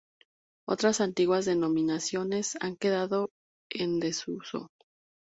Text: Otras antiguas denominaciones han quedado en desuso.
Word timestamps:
Otras 0.67 0.99
antiguas 0.99 1.45
denominaciones 1.45 2.57
han 2.59 2.75
quedado 2.75 3.29
en 3.69 3.99
desuso. 3.99 4.71